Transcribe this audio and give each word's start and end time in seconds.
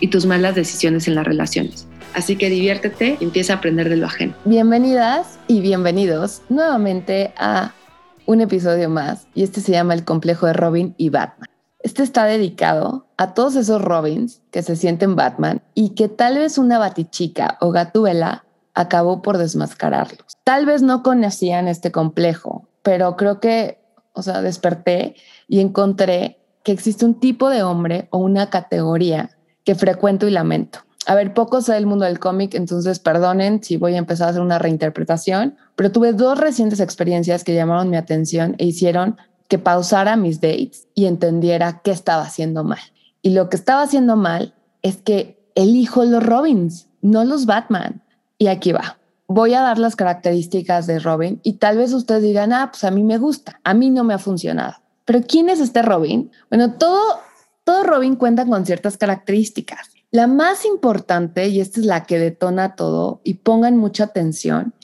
y 0.00 0.08
tus 0.08 0.26
malas 0.26 0.54
decisiones 0.54 1.08
en 1.08 1.14
las 1.14 1.26
relaciones. 1.26 1.86
Así 2.14 2.36
que 2.36 2.48
diviértete 2.48 3.16
y 3.20 3.24
empieza 3.24 3.54
a 3.54 3.56
aprender 3.56 3.88
de 3.88 3.96
lo 3.96 4.06
ajeno. 4.06 4.34
Bienvenidas 4.44 5.38
y 5.48 5.60
bienvenidos 5.60 6.42
nuevamente 6.48 7.32
a 7.36 7.72
un 8.26 8.40
episodio 8.40 8.88
más 8.88 9.26
y 9.34 9.42
este 9.42 9.60
se 9.60 9.72
llama 9.72 9.94
El 9.94 10.04
complejo 10.04 10.46
de 10.46 10.52
Robin 10.52 10.94
y 10.96 11.10
Batman. 11.10 11.48
Este 11.80 12.02
está 12.02 12.24
dedicado 12.24 13.06
a 13.18 13.34
todos 13.34 13.56
esos 13.56 13.82
Robins 13.82 14.40
que 14.50 14.62
se 14.62 14.76
sienten 14.76 15.16
Batman 15.16 15.60
y 15.74 15.90
que 15.90 16.08
tal 16.08 16.38
vez 16.38 16.56
una 16.56 16.78
batichica 16.78 17.58
o 17.60 17.72
gatuela 17.72 18.44
acabó 18.72 19.20
por 19.20 19.36
desmascararlos. 19.36 20.38
Tal 20.44 20.66
vez 20.66 20.82
no 20.82 21.02
conocían 21.02 21.68
este 21.68 21.92
complejo, 21.92 22.68
pero 22.82 23.16
creo 23.16 23.38
que, 23.38 23.78
o 24.12 24.22
sea, 24.22 24.40
desperté 24.40 25.16
y 25.46 25.60
encontré 25.60 26.38
que 26.62 26.72
existe 26.72 27.04
un 27.04 27.20
tipo 27.20 27.50
de 27.50 27.62
hombre 27.62 28.08
o 28.10 28.18
una 28.18 28.48
categoría 28.48 29.30
que 29.64 29.74
frecuento 29.74 30.28
y 30.28 30.30
lamento 30.30 30.80
a 31.06 31.14
ver, 31.14 31.34
poco 31.34 31.60
sé 31.60 31.74
del 31.74 31.86
mundo 31.86 32.04
del 32.04 32.18
cómic, 32.18 32.54
entonces 32.54 32.98
perdonen 32.98 33.62
si 33.62 33.76
voy 33.76 33.94
a 33.94 33.98
empezar 33.98 34.28
a 34.28 34.30
hacer 34.30 34.42
una 34.42 34.58
reinterpretación, 34.58 35.56
pero 35.76 35.92
tuve 35.92 36.12
dos 36.12 36.38
recientes 36.38 36.80
experiencias 36.80 37.44
que 37.44 37.54
llamaron 37.54 37.90
mi 37.90 37.96
atención 37.96 38.54
e 38.58 38.66
hicieron 38.66 39.16
que 39.48 39.58
pausara 39.58 40.16
mis 40.16 40.40
dates 40.40 40.88
y 40.94 41.04
entendiera 41.04 41.82
qué 41.84 41.90
estaba 41.90 42.22
haciendo 42.22 42.64
mal. 42.64 42.80
Y 43.20 43.30
lo 43.30 43.48
que 43.50 43.56
estaba 43.56 43.82
haciendo 43.82 44.16
mal 44.16 44.54
es 44.82 44.96
que 44.96 45.38
elijo 45.54 46.04
los 46.04 46.22
Robins, 46.22 46.88
no 47.02 47.24
los 47.24 47.44
Batman. 47.44 48.02
Y 48.38 48.48
aquí 48.48 48.72
va. 48.72 48.98
Voy 49.26 49.54
a 49.54 49.60
dar 49.60 49.78
las 49.78 49.96
características 49.96 50.86
de 50.86 50.98
Robin 50.98 51.40
y 51.42 51.54
tal 51.54 51.78
vez 51.78 51.92
ustedes 51.92 52.22
digan, 52.22 52.52
ah, 52.52 52.70
pues 52.70 52.84
a 52.84 52.90
mí 52.90 53.02
me 53.02 53.18
gusta, 53.18 53.60
a 53.64 53.74
mí 53.74 53.90
no 53.90 54.04
me 54.04 54.14
ha 54.14 54.18
funcionado. 54.18 54.74
Pero 55.04 55.20
¿quién 55.26 55.50
es 55.50 55.60
este 55.60 55.82
Robin? 55.82 56.30
Bueno, 56.50 56.74
todo, 56.74 57.00
todo 57.64 57.82
Robin 57.82 58.16
cuenta 58.16 58.46
con 58.46 58.64
ciertas 58.66 58.96
características. 58.96 59.90
La 60.10 60.26
más 60.26 60.64
importante, 60.64 61.48
y 61.48 61.60
esta 61.60 61.80
es 61.80 61.86
la 61.86 62.04
que 62.04 62.18
detona 62.18 62.76
todo, 62.76 63.20
y 63.24 63.34
pongan 63.34 63.76
mucha 63.76 64.04
atención, 64.04 64.74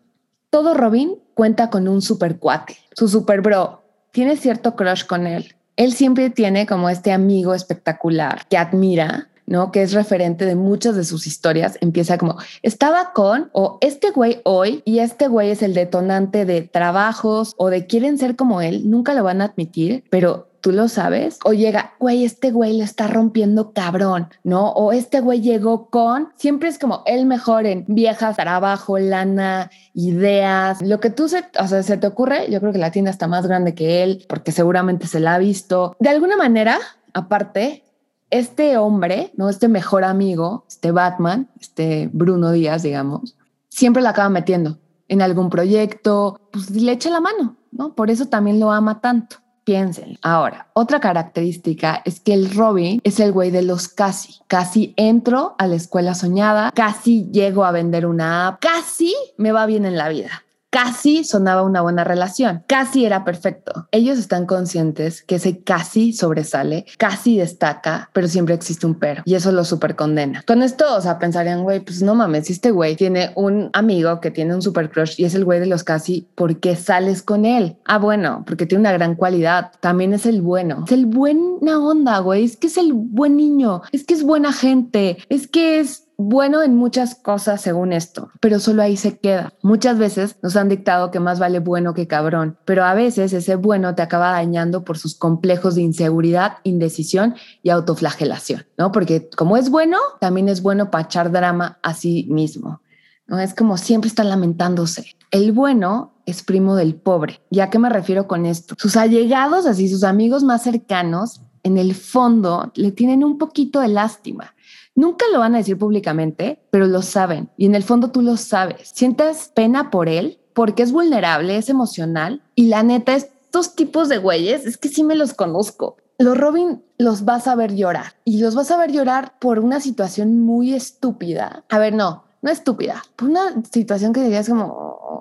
todo 0.50 0.74
Robin 0.74 1.16
cuenta 1.34 1.70
con 1.70 1.86
un 1.86 2.02
super 2.02 2.38
cuate, 2.38 2.76
su 2.94 3.06
super 3.06 3.40
bro. 3.40 3.82
Tiene 4.10 4.36
cierto 4.36 4.74
crush 4.74 5.06
con 5.06 5.28
él. 5.28 5.54
Él 5.76 5.92
siempre 5.92 6.30
tiene 6.30 6.66
como 6.66 6.90
este 6.90 7.12
amigo 7.12 7.54
espectacular 7.54 8.44
que 8.48 8.58
admira, 8.58 9.28
¿no? 9.46 9.70
Que 9.70 9.82
es 9.82 9.92
referente 9.92 10.44
de 10.44 10.56
muchas 10.56 10.96
de 10.96 11.04
sus 11.04 11.28
historias. 11.28 11.78
Empieza 11.80 12.18
como, 12.18 12.36
estaba 12.62 13.12
con, 13.12 13.50
o 13.52 13.78
este 13.80 14.10
güey 14.10 14.40
hoy, 14.44 14.82
y 14.84 14.98
este 14.98 15.28
güey 15.28 15.50
es 15.50 15.62
el 15.62 15.74
detonante 15.74 16.44
de 16.44 16.62
trabajos 16.62 17.54
o 17.56 17.70
de 17.70 17.86
quieren 17.86 18.18
ser 18.18 18.34
como 18.34 18.60
él, 18.60 18.90
nunca 18.90 19.14
lo 19.14 19.22
van 19.22 19.40
a 19.40 19.46
admitir, 19.46 20.02
pero 20.10 20.49
tú 20.60 20.72
lo 20.72 20.88
sabes, 20.88 21.38
o 21.44 21.52
llega, 21.52 21.94
güey, 21.98 22.24
este 22.24 22.50
güey 22.50 22.76
le 22.76 22.84
está 22.84 23.06
rompiendo 23.06 23.72
cabrón, 23.72 24.28
¿no? 24.44 24.70
O 24.70 24.92
este 24.92 25.20
güey 25.20 25.40
llegó 25.40 25.90
con, 25.90 26.28
siempre 26.36 26.68
es 26.68 26.78
como 26.78 27.02
el 27.06 27.26
mejor 27.26 27.66
en 27.66 27.84
viejas, 27.88 28.36
trabajo, 28.36 28.98
lana, 28.98 29.70
ideas, 29.94 30.82
lo 30.82 31.00
que 31.00 31.10
tú 31.10 31.28
se, 31.28 31.44
o 31.58 31.66
sea, 31.66 31.82
se 31.82 31.96
te 31.96 32.06
ocurre, 32.06 32.50
yo 32.50 32.60
creo 32.60 32.72
que 32.72 32.78
la 32.78 32.90
tienda 32.90 33.10
está 33.10 33.26
más 33.26 33.46
grande 33.46 33.74
que 33.74 34.02
él, 34.02 34.24
porque 34.28 34.52
seguramente 34.52 35.06
se 35.06 35.20
la 35.20 35.34
ha 35.34 35.38
visto. 35.38 35.96
De 35.98 36.08
alguna 36.08 36.36
manera, 36.36 36.78
aparte, 37.14 37.84
este 38.30 38.76
hombre, 38.76 39.32
¿no? 39.36 39.48
Este 39.48 39.68
mejor 39.68 40.04
amigo, 40.04 40.64
este 40.68 40.92
Batman, 40.92 41.48
este 41.60 42.08
Bruno 42.12 42.52
Díaz, 42.52 42.82
digamos, 42.82 43.36
siempre 43.68 44.02
la 44.02 44.10
acaba 44.10 44.28
metiendo 44.28 44.78
en 45.08 45.22
algún 45.22 45.50
proyecto, 45.50 46.40
pues 46.52 46.70
le 46.70 46.92
echa 46.92 47.10
la 47.10 47.20
mano, 47.20 47.56
¿no? 47.72 47.94
Por 47.94 48.10
eso 48.10 48.26
también 48.26 48.60
lo 48.60 48.70
ama 48.70 49.00
tanto. 49.00 49.36
Piensen. 49.64 50.18
Ahora, 50.22 50.68
otra 50.72 51.00
característica 51.00 52.02
es 52.04 52.20
que 52.20 52.34
el 52.34 52.54
Robin 52.54 53.00
es 53.04 53.20
el 53.20 53.32
güey 53.32 53.50
de 53.50 53.62
los 53.62 53.88
casi. 53.88 54.36
Casi 54.46 54.94
entro 54.96 55.54
a 55.58 55.66
la 55.66 55.76
escuela 55.76 56.14
soñada, 56.14 56.72
casi 56.72 57.30
llego 57.30 57.64
a 57.64 57.72
vender 57.72 58.06
una 58.06 58.48
app, 58.48 58.60
casi 58.60 59.14
me 59.36 59.52
va 59.52 59.66
bien 59.66 59.84
en 59.84 59.96
la 59.96 60.08
vida 60.08 60.44
casi 60.70 61.24
sonaba 61.24 61.62
una 61.62 61.82
buena 61.82 62.04
relación, 62.04 62.62
casi 62.66 63.04
era 63.04 63.24
perfecto. 63.24 63.88
Ellos 63.90 64.18
están 64.18 64.46
conscientes 64.46 65.22
que 65.22 65.36
ese 65.36 65.62
casi 65.62 66.12
sobresale, 66.12 66.86
casi 66.96 67.36
destaca, 67.36 68.08
pero 68.12 68.28
siempre 68.28 68.54
existe 68.54 68.86
un 68.86 68.94
pero 68.94 69.22
y 69.24 69.34
eso 69.34 69.52
lo 69.52 69.64
super 69.64 69.96
condena. 69.96 70.42
Con 70.46 70.62
esto, 70.62 70.96
o 70.96 71.00
sea, 71.00 71.18
pensarían, 71.18 71.62
güey, 71.62 71.80
pues 71.80 72.02
no 72.02 72.14
mames, 72.14 72.50
este 72.50 72.70
güey 72.70 72.96
tiene 72.96 73.32
un 73.34 73.70
amigo 73.72 74.20
que 74.20 74.30
tiene 74.30 74.54
un 74.54 74.62
super 74.62 74.90
crush 74.90 75.14
y 75.18 75.24
es 75.24 75.34
el 75.34 75.44
güey 75.44 75.60
de 75.60 75.66
los 75.66 75.84
casi, 75.84 76.28
¿por 76.34 76.60
qué 76.60 76.76
sales 76.76 77.22
con 77.22 77.44
él? 77.44 77.76
Ah, 77.84 77.98
bueno, 77.98 78.44
porque 78.46 78.66
tiene 78.66 78.80
una 78.80 78.92
gran 78.92 79.16
cualidad, 79.16 79.72
también 79.80 80.12
es 80.12 80.26
el 80.26 80.42
bueno, 80.42 80.84
es 80.86 80.92
el 80.92 81.06
buena 81.06 81.78
onda, 81.78 82.18
güey, 82.20 82.44
es 82.44 82.56
que 82.56 82.68
es 82.68 82.76
el 82.76 82.92
buen 82.92 83.36
niño, 83.36 83.82
es 83.92 84.04
que 84.04 84.14
es 84.14 84.22
buena 84.22 84.52
gente, 84.52 85.18
es 85.28 85.48
que 85.48 85.80
es 85.80 86.09
bueno 86.28 86.62
en 86.62 86.76
muchas 86.76 87.14
cosas 87.14 87.60
según 87.60 87.92
esto, 87.92 88.30
pero 88.40 88.58
solo 88.58 88.82
ahí 88.82 88.96
se 88.96 89.18
queda. 89.18 89.52
Muchas 89.62 89.98
veces 89.98 90.36
nos 90.42 90.56
han 90.56 90.68
dictado 90.68 91.10
que 91.10 91.20
más 91.20 91.38
vale 91.38 91.58
bueno 91.58 91.94
que 91.94 92.06
cabrón, 92.06 92.58
pero 92.64 92.84
a 92.84 92.94
veces 92.94 93.32
ese 93.32 93.56
bueno 93.56 93.94
te 93.94 94.02
acaba 94.02 94.32
dañando 94.32 94.84
por 94.84 94.98
sus 94.98 95.16
complejos 95.16 95.74
de 95.74 95.82
inseguridad, 95.82 96.58
indecisión 96.64 97.34
y 97.62 97.70
autoflagelación, 97.70 98.66
¿no? 98.76 98.92
Porque 98.92 99.28
como 99.36 99.56
es 99.56 99.70
bueno, 99.70 99.98
también 100.20 100.48
es 100.48 100.62
bueno 100.62 100.90
para 100.90 101.04
echar 101.04 101.32
drama 101.32 101.78
a 101.82 101.94
sí 101.94 102.26
mismo. 102.30 102.82
¿no? 103.26 103.38
Es 103.38 103.54
como 103.54 103.78
siempre 103.78 104.08
está 104.08 104.24
lamentándose. 104.24 105.06
El 105.30 105.52
bueno 105.52 106.20
es 106.26 106.42
primo 106.42 106.76
del 106.76 106.96
pobre. 106.96 107.40
¿Ya 107.50 107.70
qué 107.70 107.78
me 107.78 107.88
refiero 107.88 108.26
con 108.26 108.44
esto? 108.44 108.74
Sus 108.76 108.96
allegados, 108.96 109.66
así 109.66 109.88
sus 109.88 110.04
amigos 110.04 110.42
más 110.42 110.62
cercanos, 110.62 111.40
en 111.62 111.78
el 111.78 111.94
fondo 111.94 112.72
le 112.74 112.92
tienen 112.92 113.24
un 113.24 113.38
poquito 113.38 113.80
de 113.80 113.88
lástima 113.88 114.54
Nunca 114.94 115.24
lo 115.32 115.38
van 115.38 115.54
a 115.54 115.58
decir 115.58 115.78
públicamente, 115.78 116.60
pero 116.70 116.86
lo 116.86 117.02
saben. 117.02 117.48
Y 117.56 117.66
en 117.66 117.74
el 117.74 117.82
fondo 117.82 118.10
tú 118.10 118.22
lo 118.22 118.36
sabes. 118.36 118.90
Sientes 118.94 119.50
pena 119.54 119.90
por 119.90 120.08
él 120.08 120.38
porque 120.52 120.82
es 120.82 120.92
vulnerable, 120.92 121.56
es 121.56 121.68
emocional. 121.68 122.42
Y 122.54 122.66
la 122.66 122.82
neta, 122.82 123.14
estos 123.14 123.74
tipos 123.74 124.08
de 124.08 124.18
güeyes 124.18 124.66
es 124.66 124.76
que 124.76 124.88
sí 124.88 125.04
me 125.04 125.14
los 125.14 125.32
conozco. 125.32 125.96
Los 126.18 126.36
Robin 126.36 126.82
los 126.98 127.24
vas 127.24 127.46
a 127.46 127.54
ver 127.54 127.74
llorar 127.74 128.12
y 128.24 128.42
los 128.42 128.54
vas 128.54 128.70
a 128.70 128.76
ver 128.76 128.92
llorar 128.92 129.38
por 129.40 129.58
una 129.58 129.80
situación 129.80 130.40
muy 130.40 130.74
estúpida. 130.74 131.64
A 131.70 131.78
ver, 131.78 131.94
no, 131.94 132.24
no 132.42 132.50
estúpida, 132.50 133.02
por 133.16 133.30
una 133.30 133.62
situación 133.72 134.12
que 134.12 134.22
dirías 134.22 134.50
como, 134.50 134.66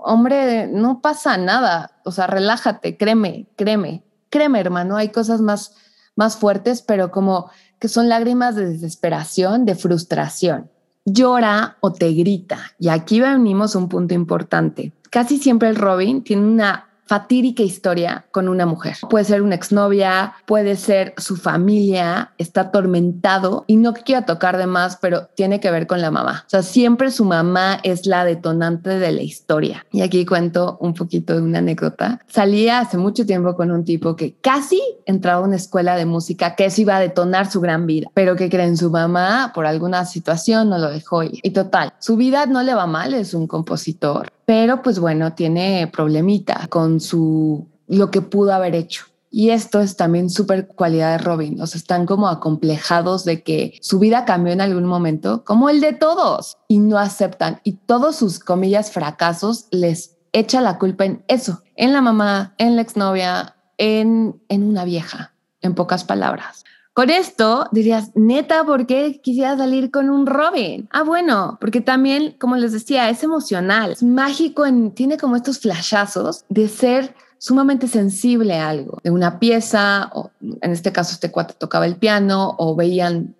hombre, 0.03 0.67
no 0.67 0.99
pasa 0.99 1.37
nada. 1.37 2.01
O 2.03 2.11
sea, 2.11 2.27
relájate, 2.27 2.97
créeme, 2.97 3.47
créeme, 3.55 4.03
créeme, 4.29 4.59
hermano. 4.59 4.97
Hay 4.97 5.07
cosas 5.07 5.39
más, 5.39 5.77
más 6.19 6.35
fuertes, 6.35 6.81
pero 6.81 7.11
como 7.11 7.49
que 7.79 7.87
son 7.87 8.09
lágrimas 8.09 8.53
de 8.53 8.65
desesperación, 8.65 9.63
de 9.63 9.73
frustración. 9.73 10.69
Llora 11.05 11.77
o 11.79 11.93
te 11.93 12.11
grita. 12.11 12.59
Y 12.77 12.89
aquí 12.89 13.21
venimos 13.21 13.73
a 13.73 13.79
un 13.79 13.87
punto 13.87 14.13
importante. 14.13 14.91
Casi 15.09 15.37
siempre 15.37 15.69
el 15.69 15.77
Robin 15.77 16.21
tiene 16.21 16.43
una 16.43 16.88
fatídica 17.09 17.63
historia 17.63 18.27
con 18.29 18.47
una 18.47 18.67
mujer. 18.67 18.95
Puede 19.09 19.25
ser 19.25 19.41
una 19.41 19.55
exnovia, 19.55 20.35
puede 20.45 20.75
ser 20.75 21.15
su 21.17 21.37
familia, 21.37 22.33
está 22.37 22.61
atormentado 22.61 23.63
y 23.65 23.77
no 23.77 23.95
quiero 23.95 24.25
tocar 24.25 24.57
de 24.57 24.67
más, 24.67 24.99
pero 25.01 25.25
tiene 25.33 25.59
que 25.59 25.71
ver 25.71 25.87
con 25.87 26.01
la 26.01 26.11
mamá. 26.11 26.43
O 26.45 26.49
sea, 26.51 26.61
siempre 26.61 27.09
su 27.09 27.25
mamá 27.25 27.79
es 27.81 28.05
la 28.05 28.25
detonante 28.25 28.99
de 28.99 29.11
la 29.11 29.23
historia. 29.23 29.87
Y 29.91 30.01
aquí 30.01 30.23
cuento 30.23 30.77
un 30.81 30.93
poquito 30.93 31.33
de 31.33 31.41
una 31.41 31.57
anécdota. 31.57 32.19
Salía 32.27 32.77
hace 32.77 32.99
mucho 32.99 33.25
tiempo 33.25 33.55
con 33.55 33.71
un 33.71 33.85
tipo 33.85 34.15
que 34.15 34.35
casi 34.39 34.79
entraba 35.07 35.41
a 35.41 35.47
una 35.47 35.55
escuela 35.55 35.95
de 35.95 36.05
música 36.05 36.53
que 36.53 36.65
eso 36.65 36.81
iba 36.81 36.95
a 36.95 36.99
detonar 36.99 37.49
su 37.49 37.59
gran 37.59 37.87
vida, 37.87 38.11
pero 38.13 38.35
que 38.35 38.51
creen 38.51 38.77
su 38.77 38.91
mamá 38.91 39.51
por 39.55 39.65
alguna 39.65 40.05
situación 40.05 40.69
no 40.69 40.77
lo 40.77 40.91
dejó 40.91 41.23
ir. 41.23 41.39
Y 41.41 41.49
total, 41.49 41.91
su 41.97 42.17
vida 42.17 42.45
no 42.45 42.61
le 42.61 42.75
va 42.75 42.85
mal, 42.85 43.15
es 43.15 43.33
un 43.33 43.47
compositor, 43.47 44.31
pero 44.49 44.81
pues 44.81 44.97
bueno, 44.97 45.33
tiene 45.33 45.85
problemita 45.93 46.65
con 46.69 47.01
su 47.01 47.67
lo 47.85 48.09
que 48.09 48.23
pudo 48.23 48.51
haber 48.51 48.73
hecho. 48.73 49.05
Y 49.29 49.51
esto 49.51 49.79
es 49.79 49.95
también 49.95 50.31
súper 50.31 50.69
cualidad 50.69 51.11
de 51.11 51.23
Robin. 51.23 51.61
O 51.61 51.67
sea, 51.67 51.77
están 51.77 52.07
como 52.07 52.27
acomplejados 52.27 53.25
de 53.25 53.43
que 53.43 53.77
su 53.79 53.99
vida 53.99 54.25
cambió 54.25 54.51
en 54.51 54.61
algún 54.61 54.85
momento, 54.85 55.43
como 55.45 55.69
el 55.69 55.81
de 55.81 55.93
todos, 55.93 56.57
y 56.67 56.79
no 56.79 56.97
aceptan. 56.97 57.61
Y 57.63 57.73
todos 57.73 58.15
sus 58.15 58.39
comillas 58.39 58.91
fracasos 58.91 59.67
les 59.69 60.17
echa 60.33 60.61
la 60.61 60.79
culpa 60.79 61.05
en 61.05 61.23
eso, 61.27 61.61
en 61.75 61.93
la 61.93 62.01
mamá, 62.01 62.55
en 62.57 62.75
la 62.75 62.81
exnovia, 62.81 63.55
en, 63.77 64.41
en 64.49 64.63
una 64.63 64.83
vieja, 64.83 65.35
en 65.61 65.75
pocas 65.75 66.03
palabras. 66.03 66.63
Por 66.99 67.11
esto 67.11 67.65
dirías, 67.71 68.11
neta, 68.13 68.65
¿por 68.65 68.85
qué 68.85 69.21
quisiera 69.23 69.55
salir 69.55 69.89
con 69.89 70.09
un 70.09 70.25
Robin? 70.25 70.89
Ah, 70.91 71.03
bueno, 71.03 71.57
porque 71.61 71.79
también, 71.79 72.35
como 72.37 72.57
les 72.57 72.73
decía, 72.73 73.09
es 73.09 73.23
emocional, 73.23 73.93
es 73.93 74.03
mágico, 74.03 74.65
en, 74.65 74.91
tiene 74.91 75.17
como 75.17 75.37
estos 75.37 75.59
flashazos 75.59 76.43
de 76.49 76.67
ser 76.67 77.15
sumamente 77.37 77.87
sensible 77.87 78.55
a 78.55 78.67
algo, 78.67 78.99
de 79.01 79.11
una 79.11 79.39
pieza, 79.39 80.11
o 80.13 80.31
en 80.41 80.71
este 80.71 80.91
caso 80.91 81.13
este 81.13 81.31
cuate 81.31 81.53
tocaba 81.57 81.85
el 81.85 81.95
piano, 81.95 82.55
o 82.57 82.75
veían, 82.75 83.33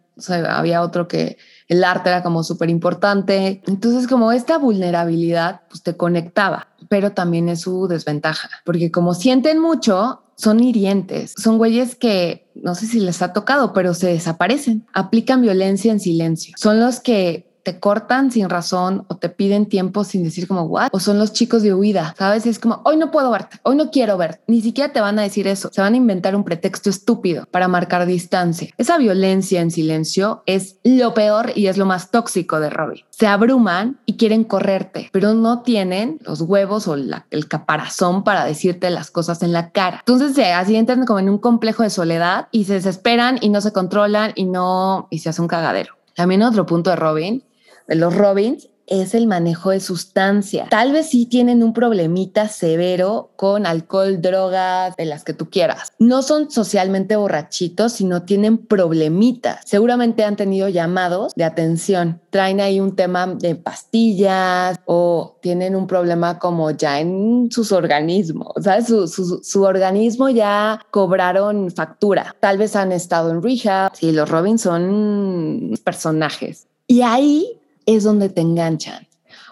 había 0.47 0.81
otro 0.81 1.09
que 1.09 1.37
el 1.67 1.83
arte 1.83 2.11
era 2.11 2.23
como 2.23 2.43
súper 2.43 2.69
importante. 2.69 3.61
Entonces, 3.67 4.07
como 4.07 4.31
esta 4.31 4.57
vulnerabilidad, 4.57 5.63
pues 5.67 5.83
te 5.83 5.97
conectaba, 5.97 6.69
pero 6.89 7.13
también 7.13 7.47
es 7.47 7.61
su 7.61 7.87
desventaja, 7.87 8.49
porque 8.65 8.91
como 8.91 9.13
sienten 9.13 9.59
mucho, 9.59 10.23
son 10.35 10.61
hirientes, 10.61 11.33
son 11.37 11.57
güeyes 11.57 11.95
que 11.95 12.49
no 12.55 12.75
sé 12.75 12.87
si 12.87 12.99
les 12.99 13.21
ha 13.21 13.33
tocado, 13.33 13.73
pero 13.73 13.93
se 13.93 14.07
desaparecen, 14.07 14.85
aplican 14.93 15.41
violencia 15.41 15.91
en 15.91 15.99
silencio. 15.99 16.55
Son 16.57 16.79
los 16.79 16.99
que 16.99 17.48
te 17.63 17.79
cortan 17.79 18.31
sin 18.31 18.49
razón 18.49 19.05
o 19.07 19.17
te 19.17 19.29
piden 19.29 19.67
tiempo 19.67 20.03
sin 20.03 20.23
decir 20.23 20.47
como 20.47 20.63
what 20.63 20.89
o 20.91 20.99
son 20.99 21.19
los 21.19 21.33
chicos 21.33 21.63
de 21.63 21.73
huida, 21.73 22.15
¿sabes? 22.17 22.45
Es 22.45 22.59
como 22.59 22.81
hoy 22.85 22.97
no 22.97 23.11
puedo 23.11 23.31
verte, 23.31 23.59
hoy 23.63 23.75
no 23.75 23.91
quiero 23.91 24.17
verte. 24.17 24.41
Ni 24.47 24.61
siquiera 24.61 24.93
te 24.93 25.01
van 25.01 25.19
a 25.19 25.23
decir 25.23 25.47
eso, 25.47 25.69
se 25.71 25.81
van 25.81 25.93
a 25.93 25.97
inventar 25.97 26.35
un 26.35 26.43
pretexto 26.43 26.89
estúpido 26.89 27.45
para 27.51 27.67
marcar 27.67 28.05
distancia. 28.05 28.69
Esa 28.77 28.97
violencia 28.97 29.61
en 29.61 29.71
silencio 29.71 30.43
es 30.45 30.77
lo 30.83 31.13
peor 31.13 31.51
y 31.55 31.67
es 31.67 31.77
lo 31.77 31.85
más 31.85 32.11
tóxico 32.11 32.59
de 32.59 32.69
Robbie. 32.69 33.05
Se 33.09 33.27
abruman 33.27 33.99
y 34.05 34.17
quieren 34.17 34.43
correrte, 34.43 35.09
pero 35.11 35.33
no 35.33 35.61
tienen 35.61 36.19
los 36.21 36.41
huevos 36.41 36.87
o 36.87 36.95
el 36.95 37.47
caparazón 37.47 38.23
para 38.23 38.45
decirte 38.45 38.89
las 38.89 39.11
cosas 39.11 39.43
en 39.43 39.51
la 39.51 39.71
cara. 39.71 39.97
Entonces 39.99 40.33
se 40.35 40.53
así 40.53 40.75
entran 40.75 41.05
como 41.05 41.19
en 41.19 41.29
un 41.29 41.37
complejo 41.37 41.83
de 41.83 41.89
soledad 41.89 42.47
y 42.51 42.65
se 42.65 42.73
desesperan 42.73 43.37
y 43.41 43.49
no 43.49 43.61
se 43.61 43.73
controlan 43.73 44.31
y 44.35 44.45
no 44.45 45.07
y 45.09 45.19
se 45.19 45.29
hace 45.29 45.41
un 45.41 45.47
cagadero. 45.47 45.95
También 46.15 46.43
otro 46.43 46.65
punto 46.65 46.89
de 46.89 46.95
Robin 46.95 47.43
de 47.89 47.95
los 47.95 48.15
Robins 48.15 48.69
es 48.89 49.13
el 49.13 49.27
manejo 49.27 49.69
de 49.69 49.79
sustancia. 49.79 50.67
Tal 50.69 50.91
vez 50.91 51.09
sí 51.09 51.25
tienen 51.27 51.63
un 51.63 51.73
problemita 51.73 52.47
severo 52.47 53.31
con 53.35 53.65
alcohol, 53.65 54.21
drogas, 54.21 54.95
de 54.95 55.05
las 55.05 55.23
que 55.23 55.33
tú 55.33 55.49
quieras. 55.49 55.93
No 55.99 56.23
son 56.23 56.49
socialmente 56.49 57.15
borrachitos, 57.15 57.93
sino 57.93 58.23
tienen 58.23 58.57
problemitas. 58.57 59.61
Seguramente 59.65 60.23
han 60.23 60.35
tenido 60.35 60.69
llamados 60.69 61.33
de 61.35 61.43
atención. 61.43 62.19
Traen 62.31 62.59
ahí 62.61 62.79
un 62.79 62.95
tema 62.95 63.27
de 63.27 63.55
pastillas 63.55 64.79
o 64.85 65.37
tienen 65.41 65.75
un 65.75 65.87
problema 65.87 66.39
como 66.39 66.71
ya 66.71 66.99
en 66.99 67.49
sus 67.51 67.71
organismos. 67.71 68.53
¿Sabes? 68.61 68.87
Su, 68.87 69.07
su, 69.07 69.41
su 69.43 69.63
organismo 69.63 70.29
ya 70.29 70.81
cobraron 70.89 71.71
factura. 71.71 72.35
Tal 72.39 72.57
vez 72.57 72.75
han 72.75 72.91
estado 72.91 73.31
en 73.31 73.43
rehab. 73.43 73.95
Sí, 73.95 74.11
los 74.11 74.29
Robins 74.29 74.61
son 74.61 75.75
personajes. 75.83 76.67
Y 76.87 77.03
ahí 77.03 77.58
es 77.95 78.03
donde 78.03 78.29
te 78.29 78.41
enganchan. 78.41 79.07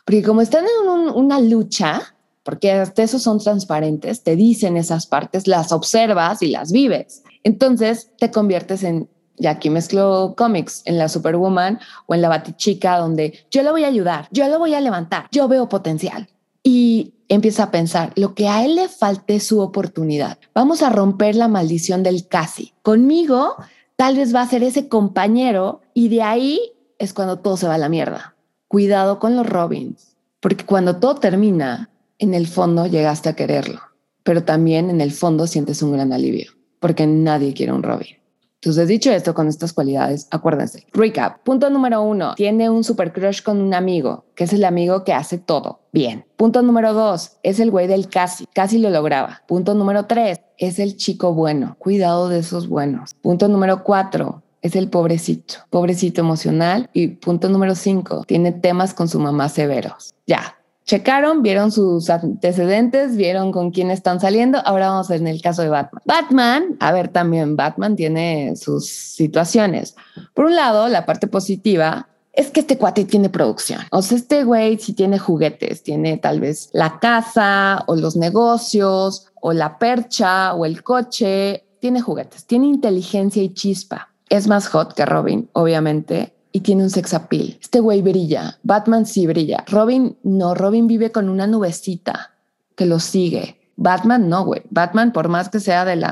Porque 0.05 0.23
como 0.23 0.41
están 0.41 0.65
en 0.65 0.89
una 0.89 1.39
lucha, 1.39 2.15
porque 2.43 2.85
esos 2.95 3.21
son 3.21 3.39
transparentes, 3.39 4.23
te 4.23 4.35
dicen 4.35 4.77
esas 4.77 5.05
partes, 5.05 5.47
las 5.47 5.71
observas 5.71 6.41
y 6.41 6.47
las 6.47 6.71
vives. 6.71 7.23
Entonces 7.43 8.11
te 8.17 8.31
conviertes 8.31 8.83
en, 8.83 9.09
ya 9.35 9.51
aquí 9.51 9.69
mezclo 9.69 10.33
cómics, 10.37 10.81
en 10.85 10.97
la 10.97 11.09
Superwoman 11.09 11.79
o 12.05 12.15
en 12.15 12.21
la 12.21 12.29
Batichica, 12.29 12.97
donde 12.97 13.45
yo 13.51 13.63
lo 13.63 13.71
voy 13.71 13.83
a 13.83 13.87
ayudar, 13.87 14.29
yo 14.31 14.47
lo 14.47 14.59
voy 14.59 14.73
a 14.73 14.81
levantar, 14.81 15.27
yo 15.31 15.47
veo 15.47 15.67
potencial. 15.67 16.29
Y 16.63 17.15
empieza 17.27 17.63
a 17.63 17.71
pensar, 17.71 18.13
lo 18.15 18.33
que 18.33 18.47
a 18.47 18.63
él 18.63 18.75
le 18.75 18.87
falte 18.87 19.35
es 19.35 19.47
su 19.47 19.59
oportunidad. 19.59 20.37
Vamos 20.53 20.81
a 20.81 20.89
romper 20.89 21.35
la 21.35 21.47
maldición 21.47 22.03
del 22.03 22.27
casi. 22.27 22.73
Conmigo 22.81 23.55
tal 23.97 24.15
vez 24.15 24.33
va 24.33 24.43
a 24.43 24.49
ser 24.49 24.63
ese 24.63 24.87
compañero 24.87 25.81
y 25.93 26.07
de 26.07 26.21
ahí 26.21 26.76
es 26.99 27.13
cuando 27.13 27.39
todo 27.39 27.57
se 27.57 27.67
va 27.67 27.75
a 27.75 27.79
la 27.79 27.89
mierda. 27.89 28.35
Cuidado 28.67 29.19
con 29.19 29.35
los 29.35 29.47
Robins, 29.47 30.15
porque 30.39 30.65
cuando 30.65 30.97
todo 30.97 31.15
termina, 31.15 31.89
en 32.19 32.33
el 32.33 32.47
fondo 32.47 32.87
llegaste 32.87 33.29
a 33.29 33.35
quererlo, 33.35 33.79
pero 34.23 34.43
también 34.43 34.89
en 34.89 35.01
el 35.01 35.11
fondo 35.11 35.47
sientes 35.47 35.81
un 35.81 35.93
gran 35.93 36.11
alivio, 36.11 36.51
porque 36.79 37.07
nadie 37.07 37.53
quiere 37.53 37.71
un 37.71 37.83
Robin. 37.83 38.17
Entonces, 38.59 38.87
dicho 38.87 39.11
esto, 39.11 39.35
con 39.35 39.47
estas 39.47 39.71
cualidades, 39.71 40.27
acuérdense. 40.31 40.87
Recap. 40.91 41.43
Punto 41.43 41.69
número 41.69 42.01
uno, 42.01 42.33
tiene 42.35 42.71
un 42.71 42.83
super 42.83 43.13
crush 43.13 43.43
con 43.43 43.61
un 43.61 43.73
amigo, 43.75 44.25
que 44.35 44.45
es 44.45 44.53
el 44.53 44.65
amigo 44.65 45.03
que 45.03 45.13
hace 45.13 45.37
todo 45.37 45.81
bien. 45.93 46.25
Punto 46.35 46.63
número 46.63 46.93
dos, 46.93 47.37
es 47.43 47.59
el 47.59 47.69
güey 47.69 47.87
del 47.87 48.09
casi, 48.09 48.47
casi 48.47 48.79
lo 48.79 48.89
lograba. 48.89 49.43
Punto 49.47 49.75
número 49.75 50.05
tres, 50.07 50.41
es 50.57 50.79
el 50.79 50.97
chico 50.97 51.33
bueno. 51.33 51.75
Cuidado 51.77 52.29
de 52.29 52.39
esos 52.39 52.67
buenos. 52.67 53.13
Punto 53.21 53.47
número 53.47 53.83
cuatro, 53.83 54.41
es 54.61 54.75
el 54.75 54.89
pobrecito, 54.89 55.55
pobrecito 55.69 56.21
emocional. 56.21 56.89
Y 56.93 57.07
punto 57.07 57.49
número 57.49 57.75
cinco, 57.75 58.23
tiene 58.27 58.51
temas 58.51 58.93
con 58.93 59.07
su 59.07 59.19
mamá 59.19 59.49
severos. 59.49 60.13
Ya, 60.25 60.57
checaron, 60.85 61.43
vieron 61.43 61.71
sus 61.71 62.09
antecedentes, 62.09 63.15
vieron 63.15 63.51
con 63.51 63.71
quién 63.71 63.91
están 63.91 64.19
saliendo. 64.19 64.59
Ahora 64.65 64.89
vamos 64.89 65.09
en 65.11 65.27
el 65.27 65.41
caso 65.41 65.61
de 65.61 65.69
Batman. 65.69 66.01
Batman, 66.05 66.77
a 66.79 66.91
ver, 66.91 67.09
también 67.09 67.55
Batman 67.55 67.95
tiene 67.95 68.55
sus 68.55 68.89
situaciones. 68.89 69.95
Por 70.33 70.45
un 70.45 70.55
lado, 70.55 70.87
la 70.87 71.05
parte 71.05 71.27
positiva 71.27 72.07
es 72.33 72.51
que 72.51 72.61
este 72.61 72.77
cuate 72.77 73.03
tiene 73.05 73.29
producción. 73.29 73.81
O 73.91 74.01
sea, 74.01 74.17
este 74.17 74.43
güey 74.43 74.77
sí 74.77 74.93
tiene 74.93 75.19
juguetes, 75.19 75.83
tiene 75.83 76.17
tal 76.17 76.39
vez 76.39 76.69
la 76.71 76.99
casa 76.99 77.83
o 77.87 77.95
los 77.95 78.15
negocios 78.15 79.27
o 79.41 79.53
la 79.53 79.79
percha 79.79 80.53
o 80.53 80.65
el 80.65 80.83
coche, 80.83 81.65
tiene 81.79 81.99
juguetes, 81.99 82.45
tiene 82.45 82.67
inteligencia 82.67 83.41
y 83.41 83.53
chispa 83.53 84.09
es 84.29 84.47
más 84.47 84.67
hot 84.67 84.93
que 84.93 85.05
Robin, 85.05 85.49
obviamente, 85.53 86.33
y 86.51 86.61
tiene 86.61 86.83
un 86.83 86.89
sex 86.89 87.13
appeal. 87.13 87.57
Este 87.61 87.79
güey 87.79 88.01
brilla. 88.01 88.57
Batman 88.63 89.05
sí 89.05 89.27
brilla. 89.27 89.63
Robin 89.67 90.17
no. 90.23 90.55
Robin 90.55 90.87
vive 90.87 91.11
con 91.11 91.29
una 91.29 91.47
nubecita 91.47 92.31
que 92.75 92.85
lo 92.85 92.99
sigue. 92.99 93.59
Batman 93.75 94.27
no, 94.27 94.43
güey. 94.43 94.63
Batman, 94.69 95.11
por 95.11 95.27
más 95.27 95.49
que 95.49 95.59
sea 95.59 95.85
del 95.85 96.03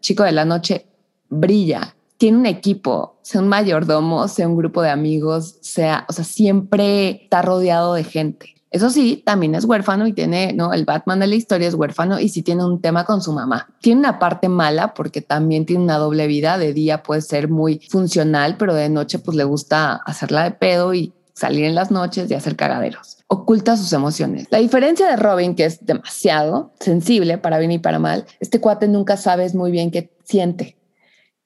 chico 0.00 0.24
de 0.24 0.32
la 0.32 0.44
noche, 0.44 0.86
brilla. 1.28 1.94
Tiene 2.18 2.38
un 2.38 2.46
equipo, 2.46 3.16
sea 3.22 3.40
un 3.40 3.48
mayordomo, 3.48 4.28
sea 4.28 4.48
un 4.48 4.56
grupo 4.56 4.82
de 4.82 4.90
amigos, 4.90 5.56
sea, 5.60 6.04
o 6.08 6.12
sea, 6.12 6.24
siempre 6.24 7.22
está 7.24 7.42
rodeado 7.42 7.94
de 7.94 8.04
gente. 8.04 8.54
Eso 8.72 8.88
sí, 8.88 9.22
también 9.24 9.54
es 9.54 9.66
huérfano 9.66 10.06
y 10.06 10.14
tiene, 10.14 10.54
¿no? 10.54 10.72
El 10.72 10.86
Batman 10.86 11.20
de 11.20 11.26
la 11.26 11.34
historia 11.34 11.68
es 11.68 11.74
huérfano 11.74 12.18
y 12.18 12.30
sí 12.30 12.42
tiene 12.42 12.64
un 12.64 12.80
tema 12.80 13.04
con 13.04 13.20
su 13.20 13.30
mamá. 13.30 13.68
Tiene 13.82 14.00
una 14.00 14.18
parte 14.18 14.48
mala 14.48 14.94
porque 14.94 15.20
también 15.20 15.66
tiene 15.66 15.84
una 15.84 15.98
doble 15.98 16.26
vida. 16.26 16.56
De 16.56 16.72
día 16.72 17.02
puede 17.02 17.20
ser 17.20 17.50
muy 17.50 17.80
funcional, 17.90 18.56
pero 18.56 18.72
de 18.72 18.88
noche 18.88 19.18
pues 19.18 19.36
le 19.36 19.44
gusta 19.44 20.00
hacerla 20.06 20.44
de 20.44 20.52
pedo 20.52 20.94
y 20.94 21.12
salir 21.34 21.66
en 21.66 21.74
las 21.74 21.90
noches 21.90 22.30
y 22.30 22.34
hacer 22.34 22.56
cagaderos. 22.56 23.18
Oculta 23.26 23.76
sus 23.76 23.92
emociones. 23.92 24.46
La 24.50 24.58
diferencia 24.58 25.06
de 25.06 25.16
Robin, 25.16 25.54
que 25.54 25.66
es 25.66 25.84
demasiado 25.84 26.72
sensible 26.80 27.36
para 27.36 27.58
bien 27.58 27.72
y 27.72 27.78
para 27.78 27.98
mal, 27.98 28.24
este 28.40 28.58
cuate 28.58 28.88
nunca 28.88 29.18
sabes 29.18 29.54
muy 29.54 29.70
bien 29.70 29.90
qué 29.90 30.16
siente. 30.24 30.78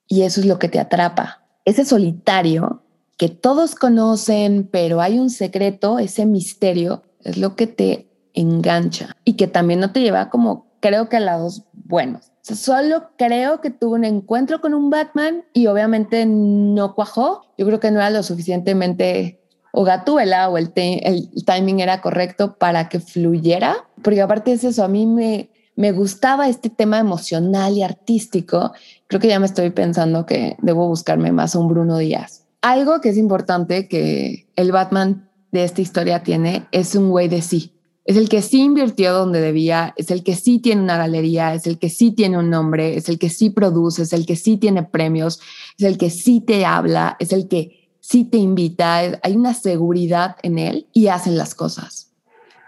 Y 0.06 0.22
eso 0.22 0.40
es 0.40 0.46
lo 0.46 0.60
que 0.60 0.68
te 0.68 0.78
atrapa. 0.78 1.42
Ese 1.64 1.84
solitario 1.84 2.82
que 3.16 3.28
todos 3.28 3.74
conocen, 3.74 4.68
pero 4.70 5.00
hay 5.00 5.18
un 5.18 5.30
secreto, 5.30 5.98
ese 5.98 6.26
misterio, 6.26 7.02
es 7.26 7.38
lo 7.38 7.56
que 7.56 7.66
te 7.66 8.08
engancha 8.34 9.14
y 9.24 9.34
que 9.34 9.46
también 9.46 9.80
no 9.80 9.92
te 9.92 10.00
lleva 10.00 10.30
como 10.30 10.66
creo 10.80 11.08
que 11.08 11.16
a 11.16 11.20
lados 11.20 11.64
buenos. 11.72 12.32
solo 12.42 13.10
creo 13.16 13.60
que 13.60 13.70
tuvo 13.70 13.94
un 13.94 14.04
encuentro 14.04 14.60
con 14.60 14.74
un 14.74 14.90
Batman 14.90 15.44
y 15.52 15.66
obviamente 15.66 16.26
no 16.26 16.94
cuajó. 16.94 17.42
Yo 17.58 17.66
creo 17.66 17.80
que 17.80 17.90
no 17.90 17.98
era 17.98 18.10
lo 18.10 18.22
suficientemente 18.22 19.40
o 19.72 19.84
gatuela 19.84 20.48
o 20.48 20.58
el, 20.58 20.72
el 20.74 21.44
timing 21.44 21.80
era 21.80 22.00
correcto 22.00 22.56
para 22.56 22.88
que 22.88 23.00
fluyera, 23.00 23.88
porque 24.02 24.22
aparte 24.22 24.52
es 24.52 24.64
eso, 24.64 24.84
a 24.84 24.88
mí 24.88 25.06
me, 25.06 25.50
me 25.74 25.92
gustaba 25.92 26.48
este 26.48 26.70
tema 26.70 26.98
emocional 26.98 27.74
y 27.74 27.82
artístico. 27.82 28.72
Creo 29.06 29.20
que 29.20 29.28
ya 29.28 29.38
me 29.38 29.46
estoy 29.46 29.70
pensando 29.70 30.24
que 30.24 30.56
debo 30.62 30.88
buscarme 30.88 31.32
más 31.32 31.54
a 31.54 31.58
un 31.58 31.68
Bruno 31.68 31.98
Díaz. 31.98 32.46
Algo 32.62 33.00
que 33.00 33.10
es 33.10 33.18
importante 33.18 33.86
que 33.86 34.48
el 34.56 34.72
Batman 34.72 35.28
de 35.52 35.64
esta 35.64 35.80
historia 35.80 36.22
tiene 36.22 36.66
es 36.72 36.94
un 36.94 37.10
güey 37.10 37.28
de 37.28 37.42
sí. 37.42 37.72
Es 38.04 38.16
el 38.16 38.28
que 38.28 38.40
sí 38.40 38.62
invirtió 38.62 39.12
donde 39.12 39.40
debía, 39.40 39.92
es 39.96 40.12
el 40.12 40.22
que 40.22 40.36
sí 40.36 40.60
tiene 40.60 40.82
una 40.82 40.96
galería, 40.96 41.54
es 41.54 41.66
el 41.66 41.78
que 41.78 41.90
sí 41.90 42.12
tiene 42.12 42.38
un 42.38 42.50
nombre, 42.50 42.96
es 42.96 43.08
el 43.08 43.18
que 43.18 43.28
sí 43.30 43.50
produce, 43.50 44.02
es 44.02 44.12
el 44.12 44.26
que 44.26 44.36
sí 44.36 44.56
tiene 44.56 44.84
premios, 44.84 45.40
es 45.76 45.84
el 45.84 45.98
que 45.98 46.10
sí 46.10 46.40
te 46.40 46.64
habla, 46.64 47.16
es 47.18 47.32
el 47.32 47.48
que 47.48 47.90
sí 47.98 48.24
te 48.24 48.38
invita. 48.38 48.98
Hay 48.98 49.34
una 49.34 49.54
seguridad 49.54 50.36
en 50.42 50.60
él 50.60 50.86
y 50.92 51.08
hacen 51.08 51.36
las 51.36 51.56
cosas. 51.56 52.12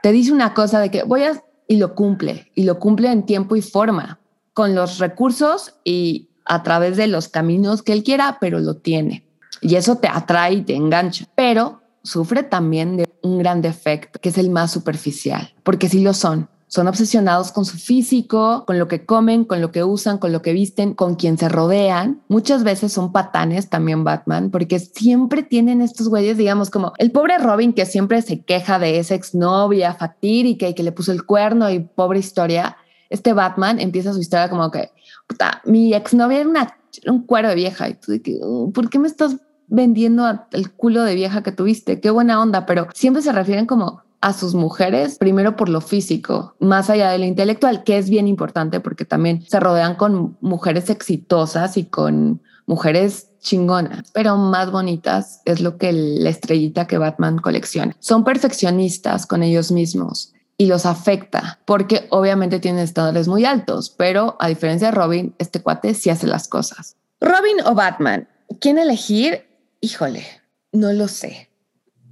Te 0.03 0.11
dice 0.11 0.33
una 0.33 0.55
cosa 0.55 0.81
de 0.81 0.91
que 0.91 1.05
voy 1.05 1.23
a 1.23 1.41
y 1.69 1.77
lo 1.77 1.95
cumple 1.95 2.51
y 2.55 2.65
lo 2.65 2.81
cumple 2.81 3.13
en 3.13 3.25
tiempo 3.25 3.55
y 3.55 3.63
forma, 3.63 4.19
con 4.55 4.75
los 4.75 4.99
recursos 4.99 5.75
y 5.85 6.31
a 6.47 6.63
través 6.63 6.97
de 6.97 7.07
los 7.07 7.29
caminos 7.29 7.83
que 7.83 7.93
él 7.93 8.03
quiera, 8.03 8.39
pero 8.41 8.59
lo 8.59 8.79
tiene. 8.79 9.25
Y 9.61 9.77
eso 9.77 9.97
te 9.97 10.09
atrae 10.09 10.55
y 10.55 10.63
te 10.63 10.75
engancha. 10.75 11.27
Pero 11.37 11.83
sufre 12.09 12.43
también 12.43 12.97
de 12.97 13.09
un 13.23 13.39
gran 13.39 13.63
defecto, 13.63 14.19
que 14.21 14.31
es 14.31 14.39
el 14.39 14.51
más 14.51 14.71
superficial, 14.71 15.55
porque 15.63 15.89
sí 15.89 16.01
lo 16.01 16.15
son. 16.15 16.49
Son 16.71 16.87
obsesionados 16.87 17.51
con 17.51 17.65
su 17.65 17.79
físico, 17.79 18.65
con 18.67 18.79
lo 18.79 18.89
que 18.89 19.07
comen, 19.07 19.45
con 19.47 19.63
lo 19.63 19.73
que 19.73 19.85
usan, 19.85 20.19
con 20.19 20.33
lo 20.33 20.43
que 20.43 20.53
visten, 20.53 20.93
con 20.93 21.15
quien 21.15 21.39
se 21.39 21.49
rodean. 21.49 22.21
Muchas 22.29 22.63
veces 22.63 22.93
son 22.93 23.11
patanes 23.11 23.71
también 23.71 24.05
Batman, 24.05 24.51
porque 24.51 24.79
siempre 24.79 25.43
tienen 25.43 25.81
estos 25.81 26.11
güeyes, 26.11 26.37
digamos, 26.37 26.69
como 26.69 26.93
el 26.99 27.11
pobre 27.11 27.39
Robin 27.39 27.73
que 27.73 27.87
siempre 27.87 28.21
se 28.21 28.43
queja 28.43 28.79
de 28.79 28.99
esa 28.99 29.15
exnovia 29.15 29.95
fatídica 29.95 30.69
y 30.69 30.75
que 30.75 30.83
le 30.83 30.93
puso 30.93 31.11
el 31.11 31.25
cuerno 31.25 31.71
y 31.71 31.79
pobre 31.79 32.19
historia. 32.19 32.77
Este 33.09 33.33
Batman 33.33 33.81
empieza 33.81 34.13
su 34.13 34.21
historia 34.21 34.51
como 34.51 34.71
que, 34.71 34.91
puta, 35.27 35.63
mi 35.65 35.95
exnovia 35.95 36.41
era 36.41 36.51
una, 36.51 36.77
un 37.07 37.23
cuero 37.25 37.49
de 37.49 37.55
vieja. 37.55 37.89
Y 37.89 37.95
tú 37.95 38.13
de 38.13 38.21
que, 38.21 38.39
oh, 38.43 38.71
¿por 38.73 38.91
qué 38.91 38.99
me 38.99 39.09
estás 39.09 39.37
vendiendo 39.69 40.29
el 40.53 40.73
culo 40.73 41.03
de 41.03 41.15
vieja 41.15 41.43
que 41.43 41.53
tuviste? 41.53 42.01
Qué 42.01 42.11
buena 42.11 42.41
onda, 42.41 42.67
pero 42.67 42.89
siempre 42.95 43.23
se 43.23 43.33
refieren 43.33 43.67
como 43.67 44.03
a 44.21 44.33
sus 44.33 44.55
mujeres, 44.55 45.17
primero 45.19 45.57
por 45.57 45.69
lo 45.69 45.81
físico, 45.81 46.57
más 46.59 46.91
allá 46.91 47.11
de 47.11 47.19
lo 47.19 47.25
intelectual, 47.25 47.85
que 47.85 47.99
es 47.99 48.11
bien 48.11 48.27
importante 48.27 48.81
porque 48.81 49.05
también 49.05 49.45
se 49.47 49.61
rodean 49.61 49.95
con 49.95 50.37
mujeres 50.41 50.91
exitosas 50.91 51.77
y 51.77 51.85
con 51.85 52.43
mujeres 52.67 53.29
chingonas, 53.41 54.11
pero 54.13 54.37
más 54.37 54.71
bonitas 54.71 55.41
es 55.45 55.61
lo 55.61 55.79
que 55.79 55.93
la 55.93 56.31
estrellita 56.31 56.87
que 56.87 56.99
Batman 56.99 57.39
colecciona. 57.39 57.97
Son 58.01 58.25
perfeccionistas 58.25 59.27
con 59.27 59.43
ellos 59.43 59.71
mismos 59.71 60.35
y 60.57 60.67
los 60.67 60.85
afecta 60.85 61.61
porque 61.65 62.07
obviamente 62.11 62.59
tienen 62.59 62.83
estándares 62.83 63.29
muy 63.29 63.45
altos, 63.45 63.91
pero 63.91 64.37
a 64.41 64.49
diferencia 64.49 64.89
de 64.89 64.95
Robin, 64.95 65.35
este 65.39 65.63
cuate 65.63 65.95
sí 65.95 66.11
hace 66.11 66.27
las 66.27 66.49
cosas. 66.49 66.97
Robin 67.21 67.57
o 67.65 67.75
Batman, 67.75 68.29
¿quién 68.61 68.79
elegir? 68.79 69.48
Híjole, 69.81 70.25
no 70.73 70.93
lo 70.93 71.09
sé. 71.09 71.51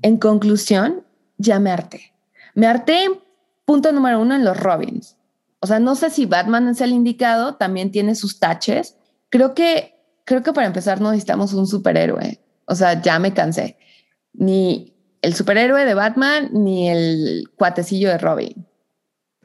En 0.02 0.18
conclusión, 0.18 1.04
ya 1.38 1.58
me 1.58 1.70
harté. 1.70 2.14
Me 2.54 2.66
harté, 2.66 3.08
punto 3.64 3.92
número 3.92 4.20
uno, 4.20 4.34
en 4.34 4.44
los 4.44 4.58
Robins. 4.58 5.16
O 5.60 5.66
sea, 5.66 5.80
no 5.80 5.94
sé 5.94 6.10
si 6.10 6.26
Batman 6.26 6.68
es 6.68 6.80
el 6.80 6.92
indicado, 6.92 7.56
también 7.56 7.90
tiene 7.90 8.14
sus 8.14 8.38
taches. 8.38 8.96
Creo 9.30 9.54
que, 9.54 9.94
creo 10.24 10.42
que 10.42 10.52
para 10.52 10.66
empezar 10.66 11.00
no 11.00 11.10
necesitamos 11.10 11.52
un 11.54 11.66
superhéroe. 11.66 12.40
O 12.66 12.74
sea, 12.74 13.00
ya 13.00 13.18
me 13.18 13.34
cansé. 13.34 13.78
Ni 14.32 14.94
el 15.22 15.34
superhéroe 15.34 15.84
de 15.84 15.94
Batman, 15.94 16.50
ni 16.52 16.88
el 16.88 17.50
cuatecillo 17.56 18.10
de 18.10 18.18
Robin. 18.18 18.66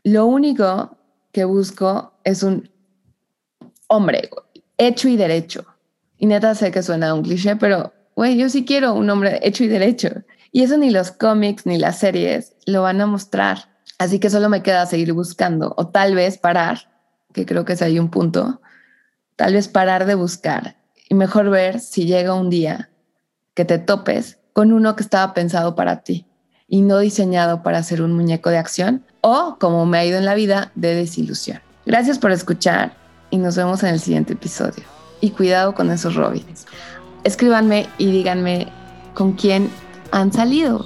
Lo 0.04 0.26
único 0.26 0.98
que 1.32 1.46
busco 1.46 2.14
es 2.24 2.44
un 2.44 2.70
hombre 3.88 4.30
hecho 4.78 5.08
y 5.08 5.18
derecho. 5.18 5.66
Y 6.18 6.28
neta 6.28 6.54
sé 6.56 6.72
que 6.72 6.84
suena 6.84 7.14
un 7.14 7.24
cliché, 7.24 7.56
pero 7.56 7.94
güey, 8.16 8.38
yo 8.38 8.50
sí 8.50 8.66
quiero 8.66 8.94
un 8.94 9.10
hombre 9.10 9.40
hecho 9.44 9.64
y 9.64 9.68
derecho. 9.68 10.10
Y 10.52 10.64
eso 10.64 10.78
ni 10.78 10.90
los 10.90 11.12
cómics 11.12 11.66
ni 11.66 11.78
las 11.78 12.00
series 12.00 12.56
lo 12.66 12.82
van 12.82 13.02
a 13.02 13.06
mostrar. 13.06 13.70
Así 13.98 14.20
que 14.20 14.30
solo 14.30 14.50
me 14.50 14.64
queda 14.64 14.86
seguir 14.86 15.14
buscando 15.14 15.74
o 15.78 15.88
tal 15.88 16.16
vez 16.16 16.38
parar, 16.38 16.90
que 17.34 17.46
creo 17.46 17.66
que 17.66 17.74
es 17.74 17.82
ahí 17.82 18.00
un 18.00 18.10
punto, 18.10 18.62
tal 19.36 19.54
vez 19.54 19.68
parar 19.68 20.06
de 20.06 20.16
buscar 20.16 20.76
y 21.08 21.16
mejor 21.16 21.50
ver 21.50 21.80
si 21.80 22.06
llega 22.06 22.34
un 22.34 22.50
día 22.50 22.90
que 23.54 23.66
te 23.66 23.80
topes 23.80 24.40
con 24.54 24.74
uno 24.74 24.96
que 24.96 25.04
estaba 25.04 25.34
pensado 25.34 25.76
para 25.76 26.04
ti 26.04 26.26
y 26.68 26.82
no 26.82 27.00
diseñado 27.00 27.64
para 27.64 27.84
ser 27.84 28.02
un 28.02 28.14
muñeco 28.14 28.50
de 28.50 28.58
acción 28.58 29.06
o, 29.22 29.58
como 29.60 29.86
me 29.86 29.98
ha 29.98 30.06
ido 30.06 30.18
en 30.18 30.26
la 30.26 30.36
vida, 30.36 30.72
de 30.76 30.96
desilusión. 30.96 31.60
Gracias 31.86 32.18
por 32.18 32.32
escuchar 32.32 32.94
y 33.30 33.38
nos 33.38 33.56
vemos 33.56 33.84
en 33.84 33.90
el 33.90 34.00
siguiente 34.00 34.34
episodio. 34.34 34.84
Y 35.20 35.32
cuidado 35.32 35.76
con 35.76 35.92
esos 35.92 36.16
Robins. 36.16 36.66
Escríbanme 37.24 37.88
y 37.98 38.12
díganme 38.12 38.68
con 39.14 39.34
quién 39.34 39.70
han 40.12 40.32
salido 40.32 40.86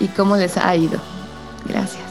y 0.00 0.06
cómo 0.08 0.36
les 0.36 0.56
ha 0.56 0.74
ido. 0.76 0.98
Gracias. 1.66 2.03